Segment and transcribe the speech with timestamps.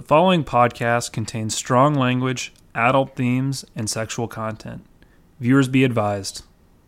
[0.00, 4.86] The following podcast contains strong language, adult themes, and sexual content.
[5.40, 6.42] Viewers be advised.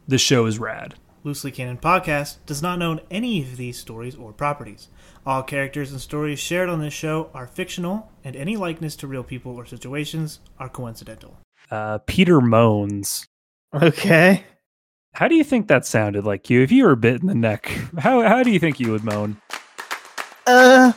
[0.09, 0.95] This show is rad.
[1.23, 4.89] Loosely Canon Podcast does not own any of these stories or properties.
[5.27, 9.25] All characters and stories shared on this show are fictional, and any likeness to real
[9.25, 11.37] people or situations are coincidental.
[11.71, 13.27] Uh, Peter moans.
[13.75, 14.45] Okay.
[15.13, 16.63] How do you think that sounded like you?
[16.63, 17.67] If you were bit in the neck,
[17.99, 19.37] how, how do you think you would moan?
[20.47, 20.95] Uh.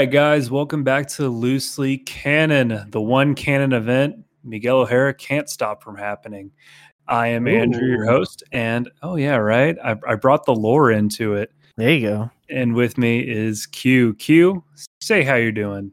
[0.00, 5.82] Right, guys, welcome back to Loosely Canon, the one canon event Miguel O'Hara can't stop
[5.82, 6.52] from happening.
[7.06, 9.76] I am Andrew, your host, and oh yeah, right.
[9.84, 12.30] I, I brought the lore into it, There you go.
[12.48, 14.14] and with me is Q.
[14.14, 14.64] Q,
[15.02, 15.92] say how you're doing.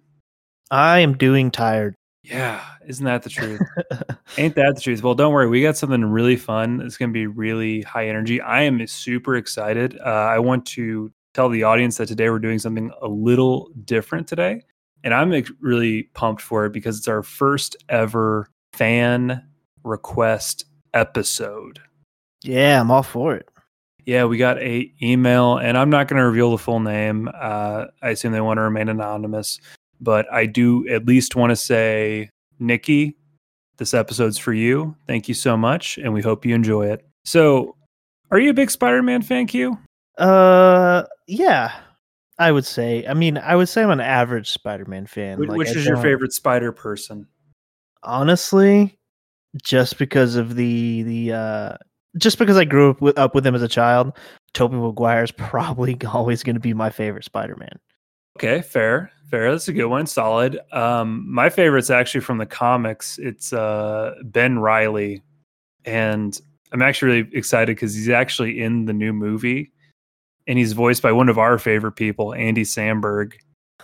[0.71, 1.93] I am doing tired.
[2.23, 3.59] Yeah, isn't that the truth?
[4.37, 5.03] Ain't that the truth?
[5.03, 5.49] Well, don't worry.
[5.49, 6.79] We got something really fun.
[6.79, 8.39] It's going to be really high energy.
[8.39, 9.99] I am super excited.
[9.99, 14.27] Uh, I want to tell the audience that today we're doing something a little different
[14.27, 14.59] today.
[15.03, 19.45] And I'm really pumped for it because it's our first ever fan
[19.83, 21.79] request episode.
[22.41, 23.47] yeah, I'm all for it.
[24.05, 27.29] Yeah, we got a email, and I'm not going to reveal the full name.
[27.39, 29.59] Uh, I assume they want to remain anonymous,
[30.01, 33.15] but I do at least want to say, Nikki,
[33.77, 34.95] this episode's for you.
[35.05, 37.05] Thank you so much, and we hope you enjoy it.
[37.25, 37.75] So,
[38.31, 39.77] are you a big Spider-Man fan, Q?
[40.17, 41.71] Uh, yeah,
[42.39, 43.05] I would say.
[43.07, 45.37] I mean, I would say I'm an average Spider-Man fan.
[45.37, 47.27] Wh- Like, Which is your favorite Spider person?
[48.03, 48.97] Honestly,
[49.61, 51.77] just because of the the uh,
[52.17, 54.17] just because I grew up with, up with him as a child,
[54.53, 57.79] Tobey Maguire is probably always going to be my favorite Spider-Man.
[58.37, 59.51] Okay, fair, fair.
[59.51, 60.05] That's a good one.
[60.05, 60.59] Solid.
[60.71, 63.17] Um, my favorite's actually from the comics.
[63.17, 65.23] It's uh, Ben Reilly,
[65.85, 66.39] and
[66.71, 69.71] I'm actually really excited because he's actually in the new movie,
[70.47, 73.33] and he's voiced by one of our favorite people, Andy Samberg,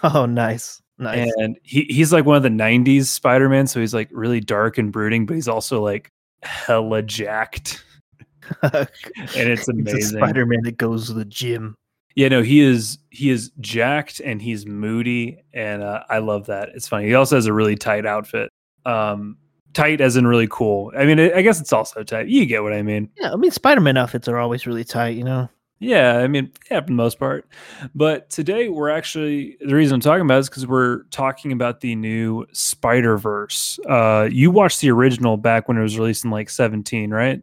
[0.03, 1.31] Oh, nice, nice.
[1.37, 4.91] and he he's like one of the '90s Spider-Man, so he's like really dark and
[4.91, 6.09] brooding, but he's also like
[6.41, 7.83] hella jacked,
[8.61, 8.87] and
[9.35, 10.17] it's amazing.
[10.17, 11.75] Spider-Man that goes to the gym.
[12.15, 16.69] Yeah, no, he is he is jacked and he's moody, and uh, I love that.
[16.75, 17.07] It's funny.
[17.07, 18.49] He also has a really tight outfit.
[18.85, 19.37] Um,
[19.73, 20.91] tight as in really cool.
[20.95, 22.27] I mean, I guess it's also tight.
[22.27, 23.09] You get what I mean?
[23.19, 25.49] Yeah, I mean, Spider-Man outfits are always really tight, you know.
[25.79, 27.47] Yeah, I mean, yeah, for the most part.
[27.93, 31.81] But today we're actually the reason I'm talking about it is because we're talking about
[31.81, 33.79] the new Spider Verse.
[33.89, 37.41] Uh, you watched the original back when it was released in like 17, right?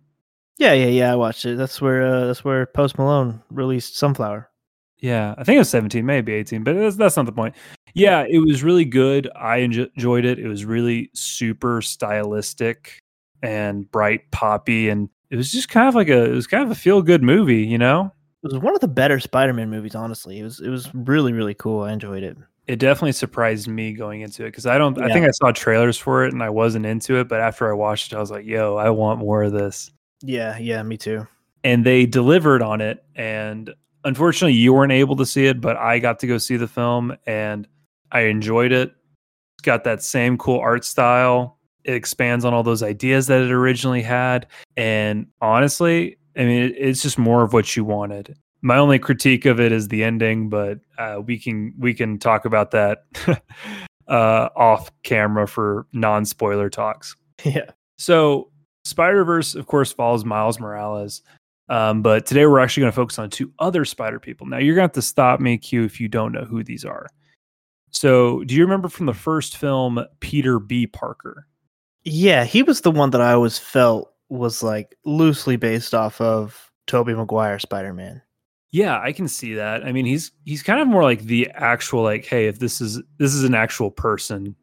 [0.57, 1.13] Yeah, yeah, yeah.
[1.13, 1.59] I watched it.
[1.59, 4.51] That's where uh, that's where Post Malone released Sunflower.
[4.99, 7.55] Yeah, I think it was 17, maybe 18, but that's, that's not the point.
[7.95, 9.31] Yeah, it was really good.
[9.35, 10.39] I enjoyed it.
[10.39, 12.99] It was really super stylistic
[13.43, 16.71] and bright poppy and it was just kind of like a it was kind of
[16.71, 18.13] a feel good movie, you know?
[18.43, 19.95] It was one of the better Spider-Man movies.
[19.95, 21.83] Honestly, it was it was really really cool.
[21.83, 22.37] I enjoyed it.
[22.67, 25.99] It definitely surprised me going into it cuz I don't I think I saw trailers
[25.99, 28.47] for it and I wasn't into it, but after I watched it I was like,
[28.47, 29.91] "Yo, I want more of this."
[30.23, 31.27] Yeah, yeah, me too.
[31.65, 33.75] and they delivered on it and
[34.05, 37.15] unfortunately you weren't able to see it but i got to go see the film
[37.27, 37.69] and
[38.13, 38.95] i enjoyed it
[39.59, 43.51] it's got that same cool art style it expands on all those ideas that it
[43.51, 44.47] originally had
[44.79, 49.59] and honestly i mean it's just more of what you wanted my only critique of
[49.59, 53.05] it is the ending but uh, we can we can talk about that
[54.09, 58.51] uh, off camera for non-spoiler talks Yeah, so
[58.85, 61.23] Spider Verse, of course, follows Miles Morales.
[61.69, 64.47] Um, but today we're actually going to focus on two other Spider people.
[64.47, 66.85] Now you're going to have to stop me, Q, if you don't know who these
[66.85, 67.07] are.
[67.93, 70.87] So, do you remember from the first film Peter B.
[70.87, 71.47] Parker?
[72.05, 72.45] yeah.
[72.45, 77.15] He was the one that I always felt was like loosely based off of Tobey
[77.15, 78.23] Maguire Spider-Man.
[78.73, 79.85] Yeah, I can see that.
[79.85, 83.03] I mean, he's he's kind of more like the actual like, hey, if this is
[83.19, 84.55] this is an actual person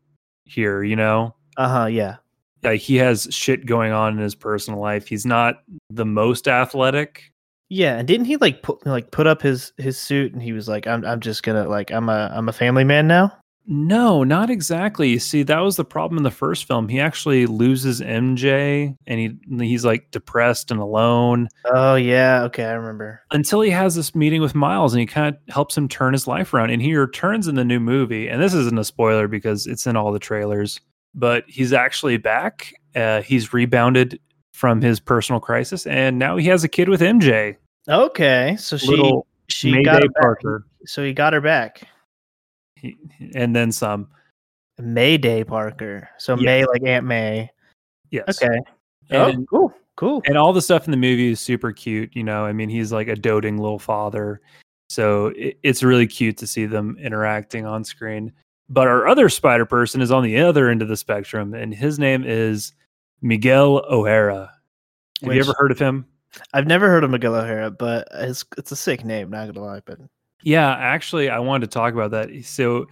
[0.46, 1.86] here, you know, Uh huh.
[1.88, 2.16] Yeah.
[2.64, 5.08] like he has shit going on in his personal life.
[5.08, 7.32] He's not the most athletic.
[7.70, 10.70] Yeah, and didn't he like put like put up his his suit and he was
[10.70, 13.38] like, "I'm I'm just gonna like I'm a I'm a family man now."
[13.70, 15.10] No, not exactly.
[15.10, 16.88] You see, that was the problem in the first film.
[16.88, 22.72] He actually loses MJ and he he's like depressed and alone Oh yeah, okay, I
[22.74, 23.22] remember.
[23.32, 26.28] until he has this meeting with Miles and he kind of helps him turn his
[26.28, 26.70] life around.
[26.70, 28.30] And he returns in the new movie.
[28.30, 30.80] And this isn't a spoiler because it's in all the trailers,
[31.14, 32.74] but he's actually back.
[32.96, 34.18] Uh, he's rebounded
[34.54, 37.58] from his personal crisis and now he has a kid with MJ.
[37.90, 40.22] Okay, so she Little she Mayday got her back.
[40.22, 41.84] Parker, So he got her back.
[42.80, 42.98] He,
[43.36, 44.08] and then some.
[44.80, 46.10] Mayday Parker.
[46.18, 46.46] So Yes.
[46.46, 47.50] May like Aunt May.
[48.12, 48.42] Yes.
[48.42, 48.60] Okay.
[49.10, 49.74] And, oh, cool.
[49.96, 50.22] Cool.
[50.26, 52.16] and all the stuff in the movie is super cute.
[52.16, 54.42] You know, I mean, he's like a doting little father,
[54.90, 58.32] so it, it's really cute to see them interacting on screen.
[58.70, 61.98] But our other Spider Person is on the other end of the spectrum, and his
[61.98, 62.74] name is
[63.22, 64.52] Miguel O'Hara.
[65.24, 66.06] Have you ever heard of him?
[66.54, 69.82] I've never heard of Miguel O'Hara, but it's it's a sick name, not gonna lie,
[69.84, 69.98] but
[70.48, 72.30] Yeah, actually, I wanted to talk about that.
[72.46, 72.88] So,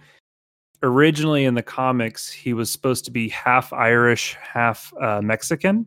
[0.82, 5.86] originally in the comics, he was supposed to be half Irish, half uh, Mexican.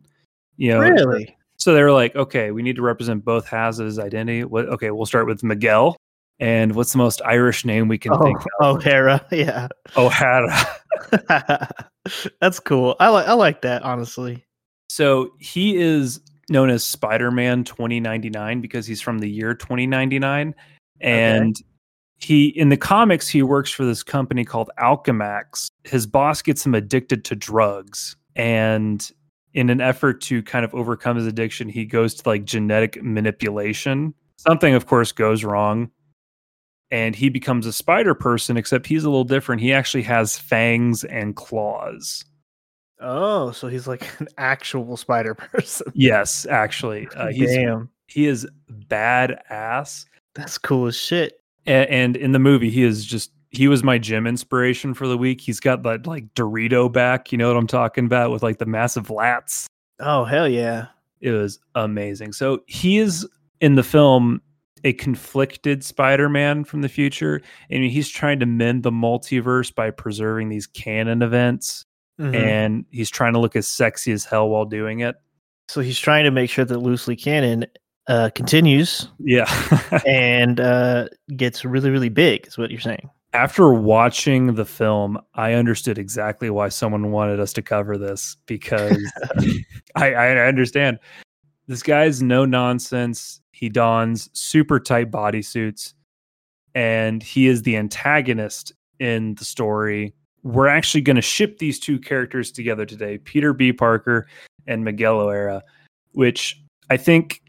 [0.56, 1.36] You know, really?
[1.58, 4.42] so they were like, okay, we need to represent both halves of his identity.
[4.42, 4.66] What?
[4.68, 5.96] Okay, we'll start with Miguel.
[6.40, 8.78] And what's the most Irish name we can Oh, think of?
[8.78, 9.68] O'Hara, yeah.
[9.96, 10.66] O'Hara.
[12.40, 12.96] That's cool.
[12.98, 14.44] I like I like that, honestly.
[14.88, 20.52] So he is known as Spider Man 2099 because he's from the year 2099.
[21.00, 21.56] And
[22.18, 25.70] he, in the comics, he works for this company called Alchemax.
[25.84, 28.16] His boss gets him addicted to drugs.
[28.36, 29.10] And
[29.54, 34.14] in an effort to kind of overcome his addiction, he goes to like genetic manipulation.
[34.36, 35.90] Something, of course, goes wrong.
[36.90, 39.62] And he becomes a spider person, except he's a little different.
[39.62, 42.24] He actually has fangs and claws.
[43.00, 45.90] Oh, so he's like an actual spider person.
[45.94, 47.88] Yes, actually, uh, he's Damn.
[48.08, 48.46] he is
[48.88, 50.04] badass.
[50.40, 51.40] That's cool as shit.
[51.66, 55.18] And, and in the movie, he is just he was my gym inspiration for the
[55.18, 55.40] week.
[55.40, 58.66] He's got that like Dorito back, you know what I'm talking about, with like the
[58.66, 59.66] massive lats.
[59.98, 60.86] Oh hell yeah.
[61.20, 62.32] It was amazing.
[62.32, 63.26] So he is
[63.60, 64.40] in the film
[64.84, 70.48] a conflicted Spider-Man from the future, and he's trying to mend the multiverse by preserving
[70.48, 71.84] these canon events,
[72.18, 72.34] Mhm.
[72.34, 75.16] and he's trying to look as sexy as hell while doing it.
[75.68, 77.66] So he's trying to make sure that loosely canon
[78.10, 79.48] uh, continues Yeah.
[80.06, 82.46] and uh, gets really really big.
[82.46, 83.08] Is what you're saying?
[83.32, 88.98] after watching the film, I understood exactly why someone wanted us to cover this because
[89.94, 90.98] I, I understand
[91.66, 93.40] this guy's no nonsense.
[93.52, 95.94] He dons super tight bodysuits
[96.74, 100.14] and he is the antagonist in the story.
[100.42, 103.72] We're actually going to ship these two characters together today Peter B.
[103.72, 104.26] Parker
[104.66, 105.62] and Miguel O'Hara,
[106.12, 107.42] which I think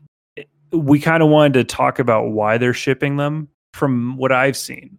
[0.71, 4.97] we kind of wanted to talk about why they're shipping them from what I've seen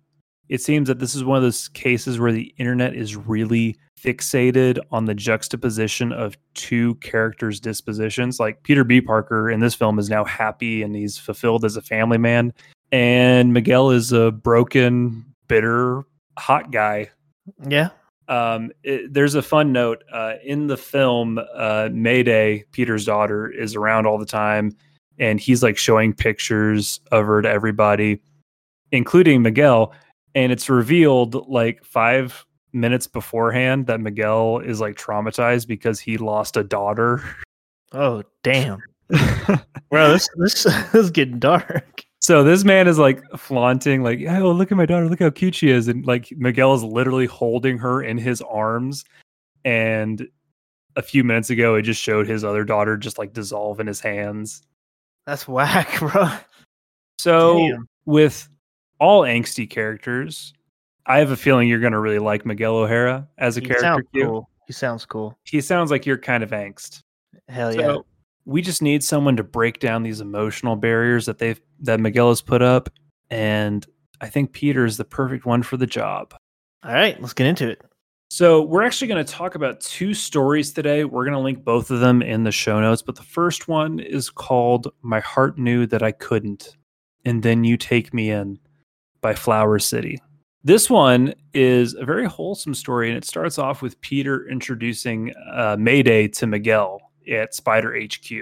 [0.53, 4.79] it seems that this is one of those cases where the internet is really fixated
[4.91, 8.39] on the juxtaposition of two characters' dispositions.
[8.39, 9.01] Like Peter B.
[9.01, 12.53] Parker in this film is now happy and he's fulfilled as a family man,
[12.93, 16.03] and Miguel is a broken, bitter,
[16.39, 17.09] hot guy.
[17.67, 17.89] Yeah.
[18.29, 21.41] Um, it, there's a fun note uh, in the film.
[21.55, 24.77] Uh, Mayday, Peter's daughter, is around all the time,
[25.19, 28.21] and he's like showing pictures of her to everybody,
[28.91, 29.93] including Miguel
[30.35, 36.57] and it's revealed like five minutes beforehand that Miguel is like traumatized because he lost
[36.57, 37.23] a daughter.
[37.93, 38.81] Oh damn,
[39.91, 42.05] bro, this this, this is getting dark.
[42.21, 45.09] so this man is like flaunting, like, "Oh, look at my daughter!
[45.09, 49.05] Look how cute she is!" And like Miguel is literally holding her in his arms.
[49.65, 50.27] And
[50.97, 54.01] a few minutes ago, it just showed his other daughter just like dissolve in his
[54.01, 54.63] hands.
[55.27, 56.29] That's whack, bro.
[57.19, 57.89] So Damn.
[58.05, 58.49] with
[58.99, 60.53] all angsty characters,
[61.07, 63.85] I have a feeling you're going to really like Miguel O'Hara as a He character.
[63.87, 64.49] sounds cool.
[64.67, 65.39] He sounds cool.
[65.45, 67.03] He sounds like you're kind of angst.
[67.49, 67.97] Hell So yeah.
[68.45, 72.41] we just need someone to break down these emotional barriers that they've that Miguel has
[72.41, 72.89] put up,
[73.31, 73.85] and
[74.21, 76.35] I think Peter is the perfect one for the job.
[76.85, 77.83] All right, let's get into it.
[78.33, 81.05] So we're actually going to talk about two stories today.
[81.05, 83.99] We're going to link both of them in the show notes, but the first one
[83.99, 86.79] is called "My Heart Knew That I Couldn't,"
[87.27, 88.59] and then you take me in
[89.21, 90.17] by FlowerCitti.
[90.65, 95.77] This one is a very wholesome story, and it starts off with Peter introducing uh,
[95.79, 98.33] Mayday to Miguel at Spider HQ.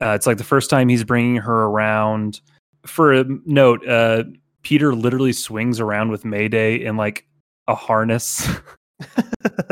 [0.00, 2.40] Uh, it's like the first time he's bringing her around.
[2.86, 4.24] For a note, uh,
[4.62, 7.26] Peter literally swings around with Mayday in like
[7.68, 8.48] a harness,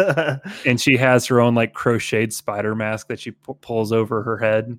[0.67, 4.39] and she has her own like crocheted spider mask that she pu- pulls over her
[4.39, 4.79] head.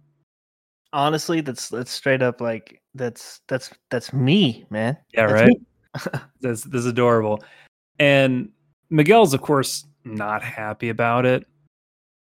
[0.94, 4.98] Honestly, that's that's straight up like that's that's that's me, man.
[5.14, 5.58] Yeah, That's right.
[6.42, 7.44] That's this is adorable.
[8.00, 8.52] And
[8.90, 11.46] Miguel's of course not happy about it.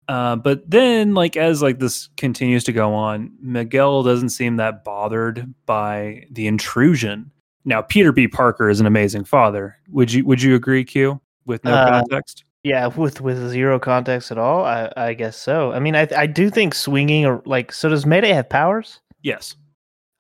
[0.09, 4.85] Uh, but then like as like this continues to go on, Miguel doesn't seem that
[4.85, 7.31] bothered by the intrusion.
[7.65, 8.29] Now Peter B.
[8.29, 9.77] Parker is an amazing father.
[9.91, 11.21] Would you would you agree, Q?
[11.47, 12.45] With no Uh, context?
[12.63, 15.73] Yeah, with with zero context at all, I I guess so.
[15.73, 19.01] I mean, I I do think swinging or like so does Mayday have powers?
[19.23, 19.57] Yes.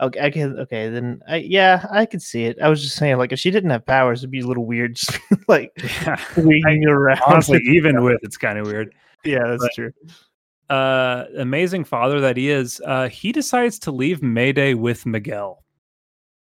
[0.03, 0.59] Okay, I can.
[0.59, 2.59] Okay, then I yeah, I could see it.
[2.61, 4.97] I was just saying, like, if she didn't have powers, it'd be a little weird,
[4.97, 5.71] just like
[6.03, 6.17] Yeah.
[6.35, 7.21] swinging around.
[7.27, 8.95] Honestly, even with it's kind of weird.
[9.25, 9.93] yeah, that's but- true.
[10.71, 12.81] Uh, amazing father that he is.
[12.85, 15.63] Uh, he decides to leave Mayday with Miguel.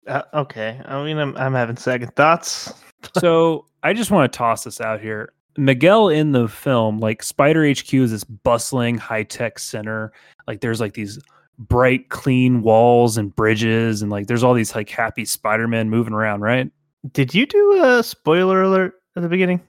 [0.07, 2.73] Uh, okay, I mean, I'm I'm having second thoughts.
[3.19, 5.33] so I just want to toss this out here.
[5.57, 10.12] Miguel in the film, like Spider HQ is this bustling high tech center.
[10.47, 11.19] Like there's like these
[11.59, 16.14] bright, clean walls and bridges, and like there's all these like happy Spider Men moving
[16.14, 16.71] around, right?
[17.12, 19.61] Did you do a spoiler alert at the beginning?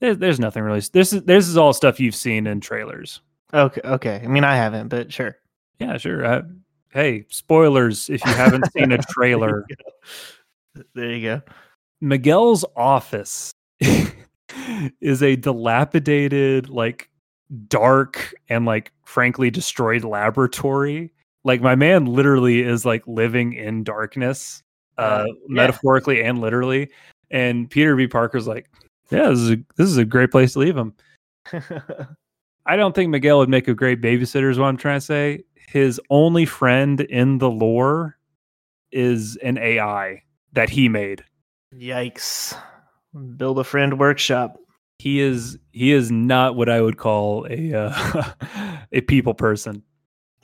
[0.00, 0.80] There's, there's nothing really.
[0.92, 3.20] This is this is all stuff you've seen in trailers.
[3.54, 4.20] Okay, okay.
[4.22, 5.36] I mean, I haven't, but sure.
[5.78, 6.24] Yeah, sure.
[6.24, 6.42] Uh,
[6.96, 9.66] hey, spoilers if you haven't seen a trailer.
[10.94, 11.42] There you go.
[12.00, 13.52] Miguel's office
[15.00, 17.10] is a dilapidated, like
[17.68, 21.12] dark and like frankly destroyed laboratory.
[21.44, 24.62] Like my man literally is like living in darkness,
[24.96, 25.32] uh, Uh, yeah.
[25.48, 26.90] metaphorically and literally.
[27.30, 28.08] And Peter B.
[28.08, 28.70] Parker's like,
[29.10, 30.94] yeah, this is a, this is a great place to leave him.
[32.66, 34.50] I don't think Miguel would make a great babysitter.
[34.50, 35.44] Is what I'm trying to say.
[35.68, 38.16] His only friend in the lore
[38.92, 41.24] is an AI that he made.
[41.74, 42.56] Yikes!
[43.36, 44.58] Build a friend workshop.
[44.98, 48.22] he is he is not what I would call a uh,
[48.92, 49.82] a people person.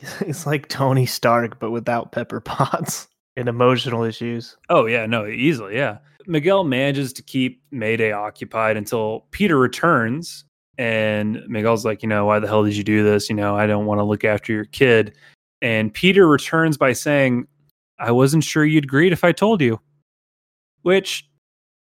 [0.21, 4.57] It's like Tony Stark, but without Pepper Potts and emotional issues.
[4.69, 5.99] Oh yeah, no, easily, yeah.
[6.27, 10.45] Miguel manages to keep Mayday occupied until Peter returns,
[10.79, 13.29] and Miguel's like, you know, why the hell did you do this?
[13.29, 15.17] You know, I don't want to look after your kid.
[15.61, 17.47] And Peter returns by saying,
[17.99, 19.81] I wasn't sure you'd greet if I told you.
[20.83, 21.29] Which,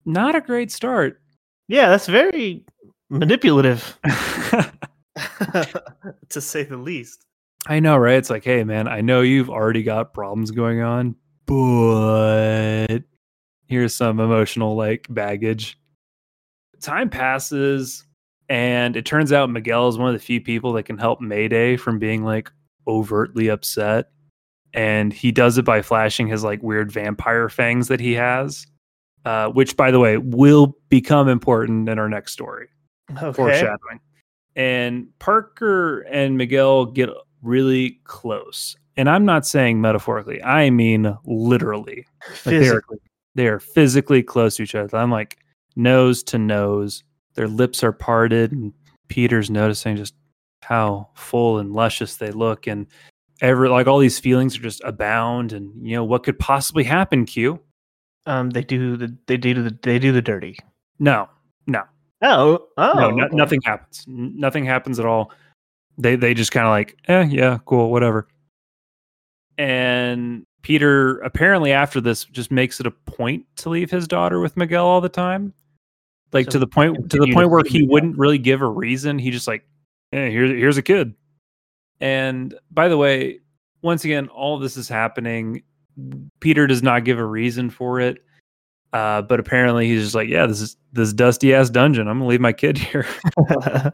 [0.06, 1.22] not a great start.
[1.68, 2.64] Yeah, that's very
[3.10, 4.00] manipulative,
[6.30, 7.26] to say the least.
[7.68, 8.16] I know, right?
[8.16, 11.16] It's like, hey, man, I know you've already got problems going on,
[11.46, 13.00] but
[13.68, 15.78] here's some emotional like baggage.
[16.80, 18.06] Time passes,
[18.50, 21.78] and it turns out Miguel is one of the few people that can help Mayday
[21.78, 22.52] from being like
[22.88, 24.10] overtly upset.
[24.74, 28.66] And he does it by flashing his like weird vampire fangs that he has,
[29.26, 32.68] uh, which, by the way, will become important in our next story
[33.18, 33.32] Okay.
[33.34, 34.00] foreshadowing.
[34.56, 37.10] And Parker and Miguel get
[37.42, 38.76] really close.
[38.98, 42.06] And I'm not saying metaphorically, I mean literally.
[42.28, 42.98] Like they're, Physically.
[43.36, 44.98] they are physically close to each other.
[44.98, 45.38] I'm like
[45.76, 47.04] nose to nose.
[47.38, 48.74] Their lips are parted, and
[49.10, 50.16] Peter's noticing just
[50.64, 52.66] how full and luscious they look.
[52.66, 52.88] And
[53.42, 55.54] every like all these feelings are just abound.
[55.54, 57.60] And you know, what could possibly happen, Q?
[58.26, 60.58] Um, they do the they do the they do the dirty.
[60.98, 61.30] No,
[61.68, 61.84] no.
[62.24, 63.36] Oh, oh, no, no okay.
[63.36, 64.04] nothing happens.
[64.08, 65.32] Nothing happens at all.
[66.00, 68.28] They they just kind of like, eh, yeah, cool, whatever.
[69.60, 74.58] And Peter apparently after this just makes it a point to leave his daughter with
[74.58, 75.54] Miguel all the time,
[76.34, 78.68] like So to the point to the to point where he wouldn't really give a
[78.68, 79.20] reason.
[79.20, 79.66] He just like,
[80.14, 81.14] eh, here's here's a kid.
[82.00, 83.40] And by the way,
[83.82, 85.64] once again, all this is happening.
[86.40, 88.24] Peter does not give a reason for it.
[88.94, 92.08] Uh, but apparently he's just like, yeah, this is this dusty ass dungeon.
[92.08, 93.06] I'm gonna leave my kid here.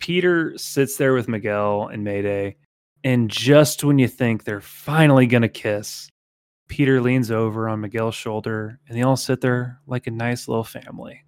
[0.00, 2.56] Peter sits there with Miguel and Mayday,
[3.04, 6.10] and just when you think they're finally gonna kiss,
[6.68, 10.64] Peter leans over on Miguel's shoulder, and they all sit there like a nice little
[10.64, 11.22] family.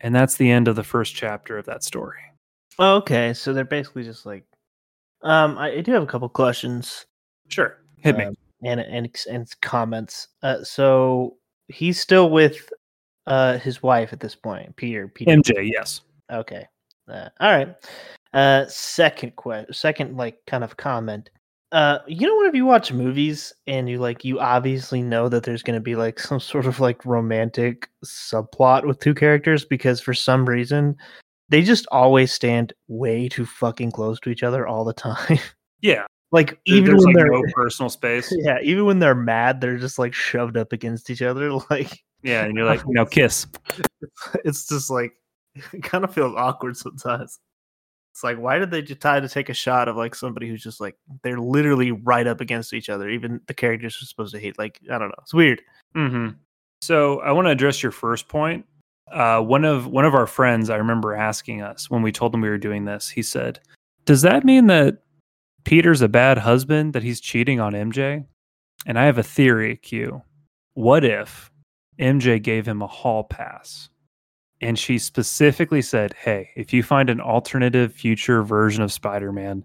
[0.00, 2.20] And that's the end of the first chapter of that story.
[2.78, 4.44] okay, so they're basically just like.
[5.22, 7.06] Um, I, I do have a couple questions.
[7.48, 8.24] Sure, hit me.
[8.24, 10.28] um, and and and comments.
[10.42, 11.36] Uh, so
[11.68, 12.68] he's still with
[13.26, 15.08] uh his wife at this point, Peter.
[15.08, 15.30] Peter.
[15.30, 16.02] MJ, yes.
[16.30, 16.66] Okay.
[17.08, 17.74] Uh, all right.
[18.32, 19.72] Uh, second question.
[19.72, 21.30] Second, like, kind of comment.
[21.74, 25.64] Uh, you know, whenever you watch movies and you like, you obviously know that there's
[25.64, 30.14] going to be like some sort of like romantic subplot with two characters because for
[30.14, 30.96] some reason
[31.48, 35.38] they just always stand way too fucking close to each other all the time.
[35.80, 38.34] Yeah, like even there's when like they're no personal space.
[38.38, 41.50] yeah, even when they're mad, they're just like shoved up against each other.
[41.70, 43.46] Like Yeah, and you're like, no, kiss.
[44.46, 45.12] it's just like
[45.74, 47.38] it kind of feels awkward sometimes.
[48.14, 50.80] It's like why did they try to take a shot of like somebody who's just
[50.80, 50.94] like
[51.24, 53.08] they're literally right up against each other?
[53.08, 54.56] Even the characters are supposed to hate.
[54.56, 55.62] Like I don't know, it's weird.
[55.96, 56.28] hmm
[56.80, 58.66] So I want to address your first point.
[59.10, 62.40] Uh, one of one of our friends, I remember asking us when we told him
[62.40, 63.08] we were doing this.
[63.08, 63.58] He said,
[64.04, 65.02] "Does that mean that
[65.64, 66.92] Peter's a bad husband?
[66.92, 68.24] That he's cheating on MJ?"
[68.86, 69.76] And I have a theory.
[69.78, 70.22] Q.
[70.74, 71.50] What if
[71.98, 73.88] MJ gave him a hall pass,
[74.64, 79.64] and she specifically said, "Hey, if you find an alternative future version of Spider-Man,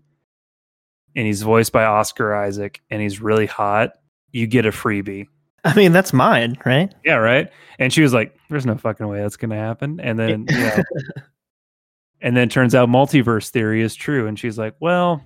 [1.15, 3.94] and he's voiced by Oscar Isaac and he's really hot,
[4.32, 5.27] you get a freebie.
[5.65, 6.94] I mean, that's mine, right?
[7.03, 7.50] Yeah, right.
[7.79, 10.84] And she was like, "There's no fucking way that's gonna happen." And then, you know,
[12.22, 14.27] and then it turns out multiverse theory is true.
[14.27, 15.24] And she's like, "Well,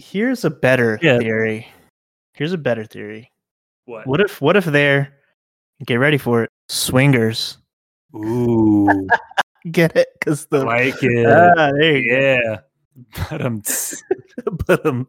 [0.00, 1.18] Here's a better Yeah.
[1.18, 1.66] theory.
[2.34, 3.32] Here's a better theory.
[3.86, 4.06] what?
[4.06, 5.12] What if what if they're
[5.84, 6.50] get ready for it?
[6.68, 7.58] Swingers.
[8.14, 9.08] Ooh,
[9.70, 10.08] Get it?
[10.18, 11.26] Because the like it.
[11.26, 12.58] ah, there you yeah,
[13.30, 13.62] but um.
[14.66, 15.08] But um,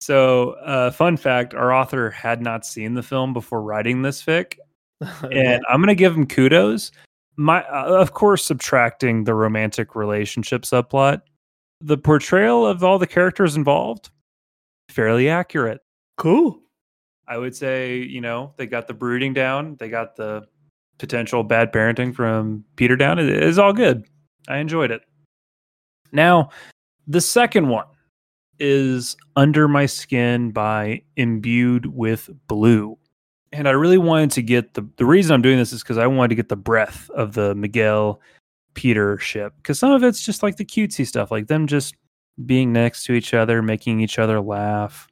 [0.00, 4.54] so uh, fun fact: our author had not seen the film before writing this fic,
[5.00, 6.90] and I'm gonna give him kudos.
[7.36, 11.22] My, uh, of course, subtracting the romantic relationship subplot,
[11.80, 14.10] the portrayal of all the characters involved,
[14.88, 15.80] fairly accurate.
[16.16, 16.60] cool.
[17.28, 20.48] I would say, you know, they got the brooding down, they got the
[20.98, 23.18] potential bad parenting from Peter down.
[23.18, 24.04] It is all good.
[24.48, 25.02] I enjoyed it.
[26.12, 26.50] Now,
[27.06, 27.86] the second one
[28.58, 32.98] is Under My Skin by Imbued with Blue.
[33.52, 36.06] And I really wanted to get the the reason I'm doing this is because I
[36.06, 38.20] wanted to get the breath of the Miguel
[38.74, 39.54] Peter ship.
[39.56, 41.94] Because some of it's just like the cutesy stuff, like them just
[42.44, 45.08] being next to each other, making each other laugh.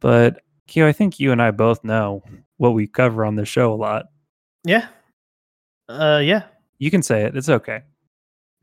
[0.00, 2.22] But Keo, I think you and I both know
[2.58, 4.06] what we cover on the show a lot.
[4.64, 4.86] Yeah.
[5.88, 6.42] Uh, yeah.
[6.78, 7.36] You can say it.
[7.36, 7.82] It's okay.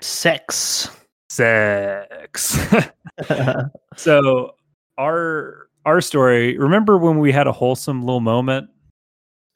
[0.01, 0.89] Sex.
[1.29, 2.57] Sex.
[3.95, 4.55] so
[4.97, 6.57] our our story.
[6.57, 8.69] Remember when we had a wholesome little moment?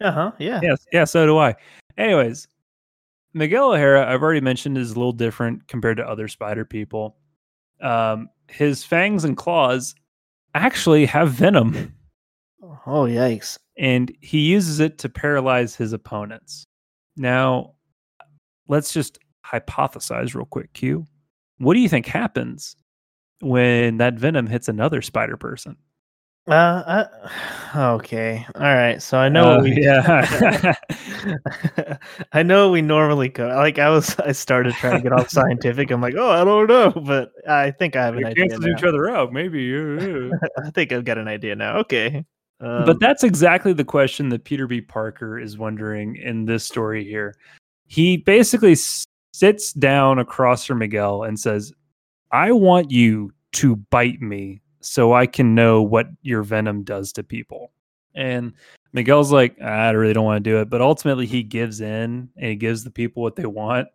[0.02, 0.32] Uh huh.
[0.40, 0.60] Yeah.
[0.62, 0.86] Yes.
[0.92, 1.06] Yeah.
[1.06, 1.56] So do I.
[1.98, 2.48] Anyways,
[3.34, 7.18] Miguel O'Hara, I've already mentioned, is a little different compared to other spider people.
[7.82, 9.96] Um, his fangs and claws
[10.54, 11.94] actually have venom.
[12.62, 13.58] Oh yikes!
[13.78, 16.66] and he uses it to paralyze his opponents.
[17.18, 17.74] Now,
[18.68, 21.06] let's just hypothesize real quick, Q.
[21.58, 22.76] What do you think happens
[23.42, 25.78] when that venom hits another spider person?
[26.48, 27.08] Uh,
[27.74, 28.46] uh, okay.
[28.56, 29.02] All right.
[29.02, 30.76] So I know what we yeah.
[32.34, 33.48] I know we normally go.
[33.48, 35.90] Like I was, I started trying to get all scientific.
[35.92, 38.48] I'm like, oh, I don't know, but I think I have an idea.
[38.48, 39.76] cancel each other out, maybe.
[40.64, 41.78] I think I've got an idea now.
[41.78, 42.24] Okay.
[42.60, 44.82] Um, but that's exactly the question that Peter B.
[44.82, 47.36] Parker is wondering in this story here.
[47.88, 48.76] He basically
[49.34, 51.74] sits down across from Miguel and says,
[52.32, 57.24] I want you to bite me so I can know what your venom does to
[57.24, 57.72] people.
[58.16, 58.54] And
[58.94, 60.70] Miguel's like, I really don't want to do it.
[60.70, 63.90] But ultimately, he gives in and he gives the people what they want.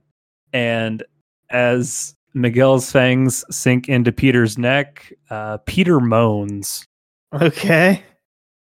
[0.53, 1.03] And
[1.49, 6.87] as Miguel's fangs sink into Peter's neck, uh, Peter moans.
[7.33, 8.03] okay.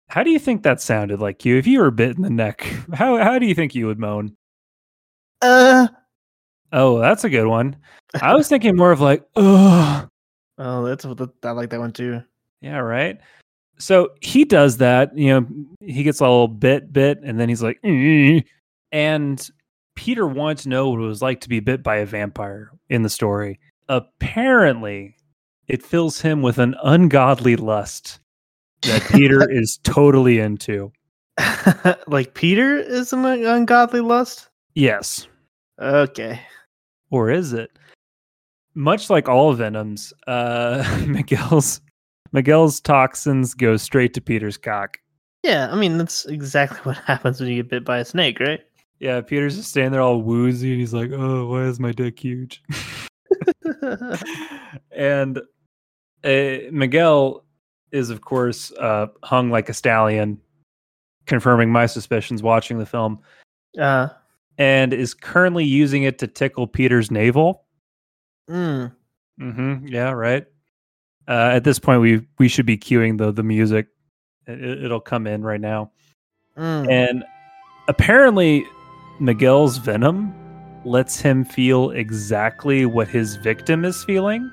[0.08, 1.56] How do you think that sounded like you?
[1.56, 2.60] If you were bit in the neck,
[2.94, 4.36] how how do you think you would moan?
[5.42, 5.88] Uh.
[6.72, 7.76] Oh, that's a good one.
[8.22, 10.08] I was thinking more of like, oh,
[10.58, 12.22] Oh, that's what the, I like that one too.
[12.60, 13.18] yeah, right.
[13.78, 15.16] So he does that.
[15.16, 15.46] You know,
[15.80, 18.40] he gets a little bit, bit, and then he's like, "Eh."
[18.90, 19.50] and
[19.96, 23.02] Peter wanted to know what it was like to be bit by a vampire in
[23.02, 23.60] the story.
[23.88, 25.14] Apparently,
[25.68, 28.20] it fills him with an ungodly lust
[28.82, 30.92] that Peter is totally into.
[32.06, 34.48] like Peter is an ungodly lust.
[34.74, 35.26] Yes.
[35.80, 36.40] Okay.
[37.10, 37.70] or is it?
[38.74, 41.80] Much like all venoms, uh, Miguel's
[42.32, 44.98] Miguel's toxins go straight to Peter's cock.
[45.42, 48.60] Yeah, I mean that's exactly what happens when you get bit by a snake, right?
[48.98, 52.18] Yeah, Peter's just standing there all woozy, and he's like, "Oh, why is my dick
[52.18, 52.62] huge?"
[54.90, 57.44] and uh, Miguel
[57.92, 60.38] is, of course, uh, hung like a stallion,
[61.26, 63.18] confirming my suspicions watching the film,
[63.80, 64.08] uh,
[64.58, 67.64] and is currently using it to tickle Peter's navel.
[68.48, 68.92] mm,
[69.40, 69.86] Mm-hmm.
[69.88, 70.46] Yeah, right.
[71.28, 73.88] Uh, at this point, we we should be queuing the the music.
[74.46, 75.90] It, it'll come in right now.
[76.56, 76.90] mm.
[76.90, 77.24] And
[77.88, 78.64] apparently,
[79.20, 80.32] Miguel's venom
[80.84, 84.50] lets him feel exactly what his victim is feeling.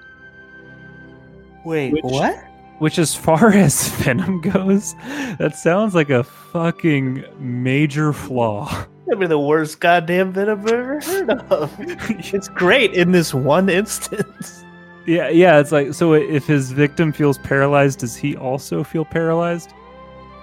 [1.63, 2.35] Wait, which- what?
[2.79, 4.95] Which, as far as venom goes,
[5.38, 8.86] that sounds like a fucking major flaw.
[9.05, 11.73] That'd be the worst goddamn venom I've ever heard of.
[11.79, 14.63] it's great in this one instance.
[15.05, 15.59] yeah, yeah.
[15.59, 16.13] It's like so.
[16.13, 19.73] If his victim feels paralyzed, does he also feel paralyzed?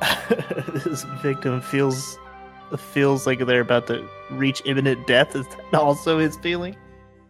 [0.84, 2.18] his victim feels
[2.78, 5.34] feels like they're about to reach imminent death.
[5.34, 6.76] Is that also his feeling?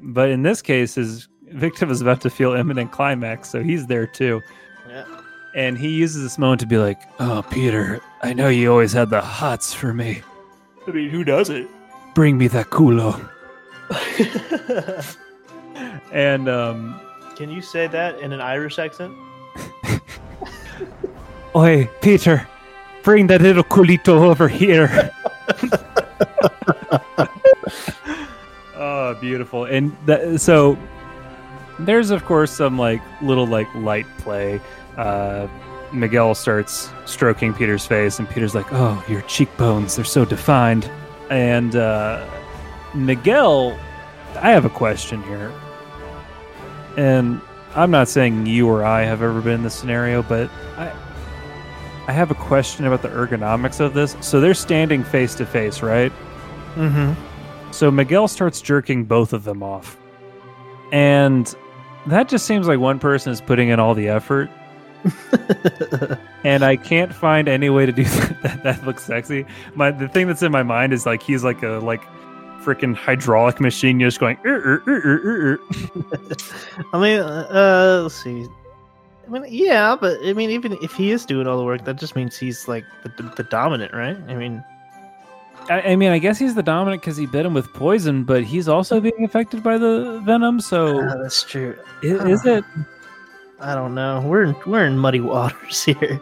[0.00, 4.06] But in this case, his victim is about to feel imminent climax, so he's there
[4.06, 4.40] too.
[5.54, 5.60] Yeah.
[5.62, 9.10] And he uses this moment to be like, "Oh, Peter, I know you always had
[9.10, 10.22] the hots for me.
[10.86, 11.68] I mean, who doesn't?
[12.14, 13.28] Bring me that culo."
[16.12, 17.00] And um,
[17.36, 19.14] Can you say that in an Irish accent?
[21.56, 22.46] Oi, Peter,
[23.02, 25.10] bring that little culito over here.
[28.76, 29.64] oh, beautiful.
[29.64, 30.76] And that, so
[31.78, 34.60] there's of course some like little like light play.
[34.96, 35.48] Uh,
[35.92, 40.90] Miguel starts stroking Peter's face, and Peter's like, "Oh, your cheekbones, they're so defined."
[41.31, 42.26] And uh,
[42.94, 43.79] Miguel,
[44.37, 45.53] I have a question here.
[46.96, 47.40] And
[47.74, 50.92] I'm not saying you or I have ever been in this scenario, but I
[52.09, 54.16] I have a question about the ergonomics of this.
[54.20, 56.12] So they're standing face to face, right?
[56.74, 57.12] Mm-hmm.
[57.72, 59.96] So Miguel starts jerking both of them off.
[60.90, 61.55] And
[62.07, 64.50] that just seems like one person is putting in all the effort.
[66.44, 69.46] and I can't find any way to do that, that that looks sexy.
[69.74, 72.02] My the thing that's in my mind is like he's like a like
[72.62, 75.58] freaking hydraulic machine just going "Er, er, er, er, er, er."
[76.92, 78.46] I mean, uh, let's see.
[79.26, 81.96] I mean, yeah, but I mean, even if he is doing all the work, that
[81.96, 84.16] just means he's like the, the, the dominant, right?
[84.28, 84.64] I mean,
[85.68, 88.42] I, I mean, I guess he's the dominant because he bit him with poison, but
[88.42, 90.60] he's also being affected by the venom.
[90.60, 91.78] So ah, that's true.
[92.02, 92.64] i- is, it?
[93.60, 94.20] I don't know.
[94.24, 96.20] We're in, we're in muddy waters here.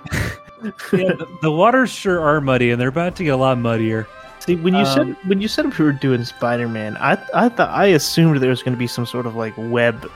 [0.92, 4.06] Yeah, the, the waters sure are muddy, and they're about to get a lot muddier.
[4.40, 7.48] See, when you Um, said when you said we were doing Spider Man, I I
[7.48, 10.10] thought I assumed there was going to be some sort of like web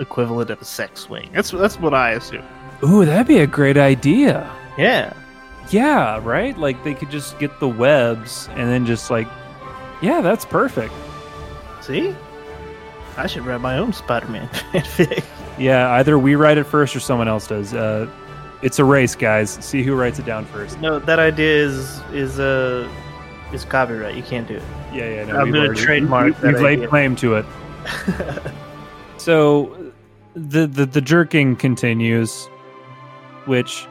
[0.00, 1.28] equivalent of a sex swing.
[1.32, 2.44] That's that's what I assumed.
[2.82, 4.50] Ooh, that'd be a great idea.
[4.76, 5.12] Yeah.
[5.70, 6.56] Yeah, right?
[6.56, 9.28] Like they could just get the webs and then just like,
[10.00, 10.94] yeah, that's perfect.
[11.82, 12.14] See,
[13.16, 15.24] I should write my own Spider Man fanfic.
[15.58, 17.74] Yeah, either we write it first or someone else does.
[17.74, 18.08] Uh,
[18.62, 19.50] it's a race, guys.
[19.64, 20.80] See who writes it down first.
[20.80, 22.88] No, that idea is is uh
[23.52, 24.14] is copyright.
[24.14, 24.62] You can't do it.
[24.92, 25.24] Yeah, yeah.
[25.24, 27.46] No, I'm gonna already- trademark We, we've laid claim to it.
[29.18, 29.92] So,
[30.34, 32.46] the, the the jerking continues,
[33.46, 33.86] which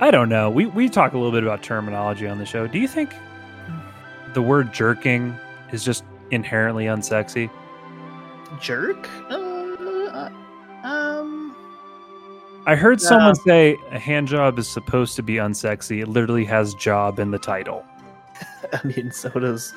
[0.00, 0.50] I don't know.
[0.50, 2.66] We we talk a little bit about terminology on the show.
[2.66, 3.10] Do you think
[4.34, 5.34] the word jerking
[5.72, 7.50] is just inherently unsexy?
[8.60, 9.08] Jerk?
[12.66, 16.02] I heard someone say a hand job is supposed to be unsexy.
[16.02, 17.84] It literally has job in the title.
[18.72, 19.74] I mean, so does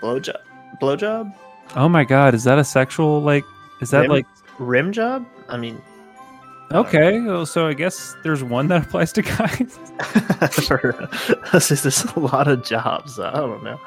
[0.00, 0.40] blowjob.
[0.80, 1.34] Blowjob?
[1.76, 3.44] Oh my god, is that a sexual like?
[3.80, 4.10] Is that Rim?
[4.10, 4.26] like
[4.58, 5.26] Rim job?
[5.48, 5.80] I mean,
[6.72, 7.20] okay?
[7.20, 9.78] well, So I guess there's one that applies to guys.
[11.70, 13.18] is a lot of jobs.
[13.18, 13.80] I don't know.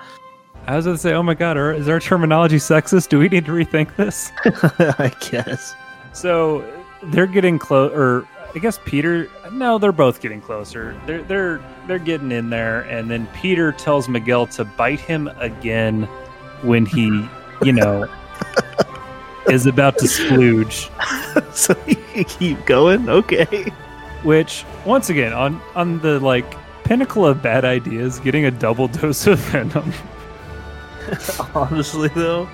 [0.67, 3.09] I was going to say, oh my god, are, is our terminology sexist?
[3.09, 4.31] Do we need to rethink this?
[4.45, 5.73] I guess.
[6.13, 6.63] So
[7.03, 9.29] they're getting close, or I guess Peter.
[9.51, 10.99] No, they're both getting closer.
[11.05, 16.03] They're they're they're getting in there, and then Peter tells Miguel to bite him again
[16.61, 17.27] when he,
[17.63, 18.07] you know,
[19.49, 20.89] is about to splooge.
[21.53, 23.09] so you keep going?
[23.09, 23.71] Okay.
[24.23, 26.45] Which, once again, on on the like
[26.83, 29.93] pinnacle of bad ideas, getting a double dose of venom.
[31.55, 32.47] Honestly, though,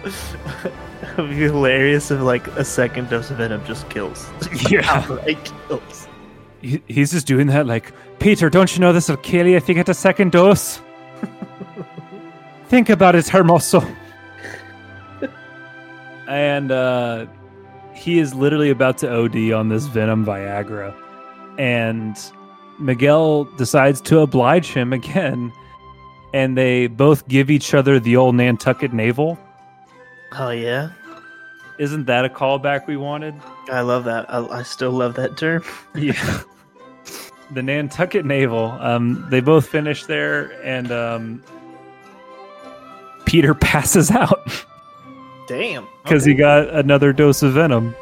[1.23, 4.29] it'd be hilarious if like a second dose of venom just kills.
[4.69, 4.81] Yeah.
[4.85, 6.07] outright kills.
[6.61, 9.67] He, he's just doing that like, Peter, don't you know this will kill you if
[9.69, 10.81] you get a second dose?
[12.67, 13.95] Think about it, Hermoso.
[16.27, 17.25] and uh,
[17.93, 20.93] he is literally about to OD on this Venom Viagra.
[21.57, 22.17] And
[22.79, 25.51] Miguel decides to oblige him again.
[26.33, 29.39] And they both give each other the old Nantucket navel.
[30.33, 30.89] Oh yeah,
[31.77, 33.35] Isn't that a callback we wanted?
[33.69, 34.31] I love that.
[34.33, 35.63] I, I still love that term.
[35.95, 36.41] Yeah.
[37.51, 38.71] the Nantucket Navel.
[38.81, 41.43] Um, they both finish there, and um,
[43.25, 44.65] Peter passes out
[45.47, 45.87] Damn.
[46.03, 47.95] because he got another dose of venom.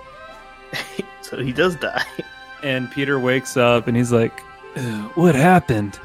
[1.21, 2.05] so he does die.
[2.63, 4.39] And Peter wakes up and he's like,
[5.15, 5.99] "What happened?"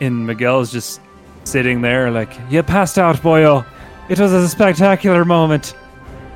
[0.00, 1.00] And Miguel is just
[1.44, 3.64] sitting there, like, "You passed out, boyo.
[4.10, 5.74] It was a spectacular moment."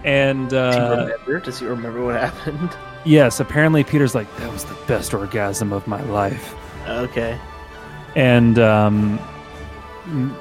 [0.06, 1.40] And Does he uh, remember?
[1.40, 2.70] Does he remember what happened?
[3.04, 6.54] yes, apparently Peter's like, "That was the best orgasm of my life."
[6.86, 7.38] Okay.
[8.14, 9.18] and um,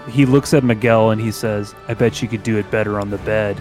[0.08, 3.10] he looks at Miguel and he says, "I bet you could do it better on
[3.10, 3.60] the bed."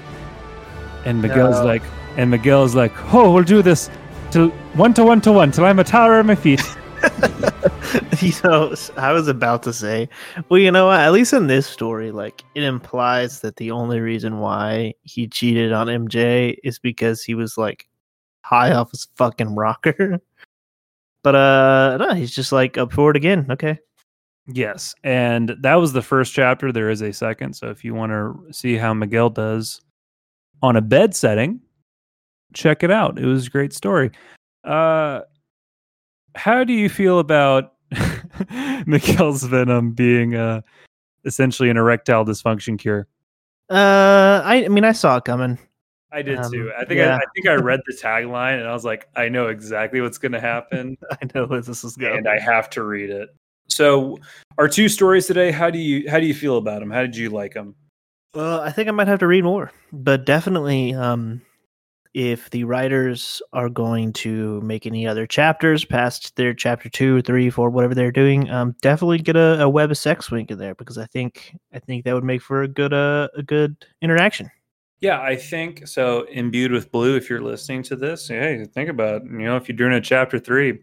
[1.06, 1.64] And Miguel's No.
[1.64, 1.82] like,
[2.18, 3.88] and Miguel's like, "Oh, we'll do this
[4.30, 6.62] till one to one to one till I'm a tower at my feet."
[8.20, 10.08] you know, I was about to say,
[10.48, 11.00] well, you know what?
[11.00, 15.72] At least in this story, like it implies that the only reason why he cheated
[15.72, 17.88] on MJ is because he was like
[18.42, 20.20] high off his fucking rocker.
[21.22, 23.46] But uh, no, he's just like up for it again.
[23.48, 23.78] Okay.
[24.46, 26.70] yes, and that was the first chapter.
[26.70, 29.80] There is a second, so if you want to see how Miguel does
[30.62, 31.60] on a bed setting,
[32.52, 33.18] check it out.
[33.18, 34.10] It was a great story.
[34.64, 35.22] Uh,
[36.34, 37.73] how do you feel about
[38.86, 40.60] Miguel's venom being uh,
[41.24, 43.06] essentially an erectile dysfunction cure?
[43.70, 45.58] Uh, I, I mean, I saw it coming.
[46.12, 46.70] I did Um, too.
[46.78, 47.14] I think yeah.
[47.16, 50.18] I, I think I read the tagline and I was like, I know exactly what's
[50.18, 52.18] going to happen, I know where this is going.
[52.18, 53.30] and I have to read it.
[53.68, 54.18] So,
[54.58, 55.50] our two stories today.
[55.50, 56.90] How do you how do you feel about them?
[56.90, 57.74] How did you like them?
[58.34, 61.40] Well, I think I might have to read more, but definitely, um,
[62.14, 67.50] if the writers are going to make any other chapters past their chapter two, three,
[67.50, 70.74] four, whatever they're doing, um, definitely get a, a web of sex wink in there
[70.76, 74.50] because I think I think that would make for a good uh, a good interaction.
[75.00, 76.22] Yeah, I think so.
[76.30, 77.16] Imbued with blue.
[77.16, 79.24] If you're listening to this, hey, think about it.
[79.24, 80.78] you know if you're doing a chapter three,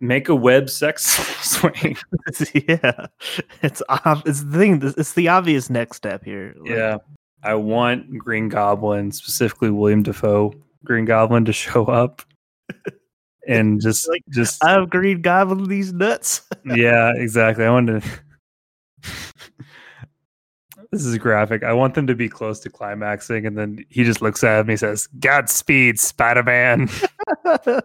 [0.00, 1.04] make a web sex
[1.42, 1.96] swing.
[2.68, 3.06] yeah,
[3.62, 4.82] it's ob- it's the thing.
[4.96, 6.54] It's the obvious next step here.
[6.60, 6.96] Like, Yeah.
[7.44, 10.54] I want Green Goblin, specifically William Dafoe
[10.84, 12.22] Green Goblin, to show up
[13.48, 16.42] and just Like, just I've Green Goblin these nuts.
[16.64, 17.64] yeah, exactly.
[17.64, 18.02] I want to
[20.90, 21.64] This is graphic.
[21.64, 24.74] I want them to be close to climaxing and then he just looks at me
[24.74, 26.88] and says, Godspeed, Spider-Man.
[27.44, 27.80] oh,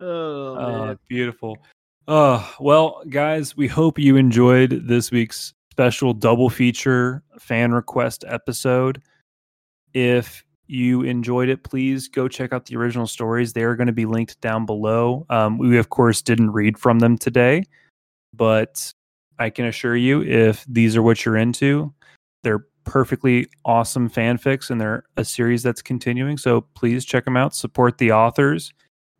[0.00, 0.98] Oh, man.
[1.08, 1.58] beautiful.
[2.06, 9.00] Oh, well, guys, we hope you enjoyed this week's special double feature fan request episode.
[9.94, 13.52] If you enjoyed it, please go check out the original stories.
[13.52, 15.24] They are going to be linked down below.
[15.30, 17.62] Um, we, of course, didn't read from them today,
[18.34, 18.92] but
[19.38, 21.94] I can assure you, if these are what you're into,
[22.42, 26.38] they're perfectly awesome fanfics and they're a series that's continuing.
[26.38, 28.72] So please check them out, support the authors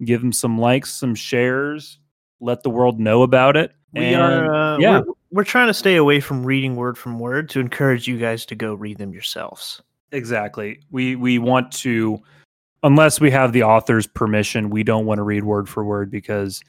[0.05, 1.99] give them some likes, some shares,
[2.41, 3.73] let the world know about it.
[3.93, 5.01] We And, are, uh, yeah.
[5.01, 8.47] we're, we're trying to stay away from reading word from word to encourage you guys
[8.47, 9.83] to go read them yourselves.
[10.13, 10.81] exactly.
[10.91, 12.19] We we want to,
[12.83, 16.63] unless we have the author's permission, we don't want to read word for word because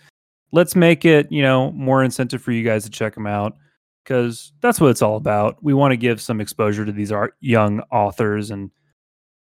[0.51, 3.55] let's make it you know more incentive for you guys to check them out
[4.03, 5.63] because that's what it's all about.
[5.63, 8.71] We want to give some exposure to these art, young authors and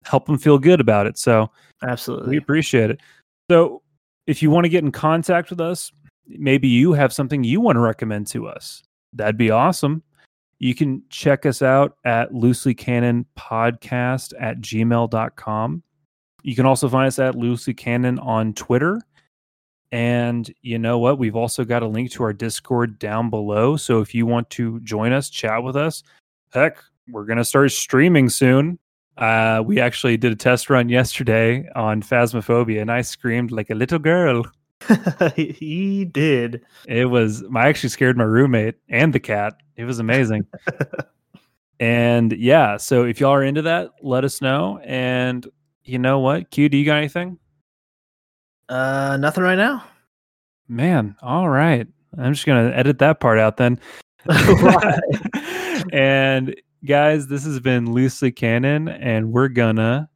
[0.04, 1.18] help them feel good about it.
[1.18, 1.50] So
[1.82, 2.30] absolutely.
[2.30, 3.00] we appreciate it.
[3.50, 3.82] So,
[4.26, 5.92] if you want to get in contact with us,
[6.26, 8.82] maybe you have something you want to recommend to us.
[9.14, 10.02] That'd be awesome.
[10.58, 15.82] You can check us out at loosely canon podcast at gmail.com.
[16.42, 19.00] You can also find us at loosely canon on Twitter.
[19.92, 21.18] And you know what?
[21.18, 23.76] We've also got a link to our Discord down below.
[23.76, 26.02] So if you want to join us, chat with us,
[26.52, 28.78] heck, we're going to start streaming soon.
[29.16, 33.74] Uh, we actually did a test run yesterday on Phasmophobia, and I screamed like a
[33.74, 34.44] little girl.
[35.36, 36.62] he did.
[36.86, 39.54] It was I actually scared my roommate and the cat.
[39.76, 40.46] It was amazing.
[41.80, 44.80] and yeah, so if y'all are into that, let us know.
[44.84, 45.46] And
[45.84, 47.38] you know what, Q, do you got anything?
[48.68, 49.84] Uh, nothing right now.
[50.68, 51.86] Man, all right.
[52.16, 53.78] I'm just gonna edit that part out then.
[55.92, 60.08] And guys, this has been loosely canon, and we're gonna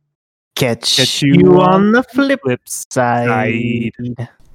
[0.57, 2.87] Catch, Catch you, you on on the flip flips.
[2.91, 3.93] side.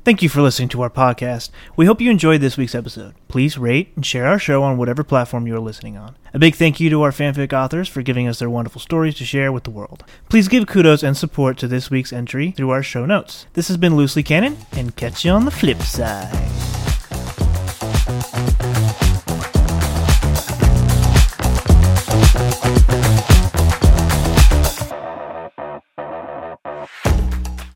[0.06, 1.50] Thank you for listening to our podcast.
[1.78, 3.14] We hope you enjoyed this week's episode.
[3.30, 6.18] Please rate and share our show on whatever platform you are listening on.
[6.34, 9.26] A big thank you to our fanfic authors for giving us their wonderful stories to
[9.26, 10.04] share with the world.
[10.28, 13.48] Please give kudos and support to this week's entry through our show notes.
[13.54, 16.93] This has been Loosely Canon, and catch you on the flip side.